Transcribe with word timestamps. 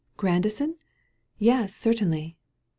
Grandison?"— 0.17 0.77
"Yes, 1.37 1.75
certainly!'' 1.75 2.35